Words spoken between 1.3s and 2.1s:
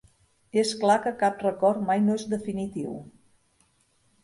rècord mai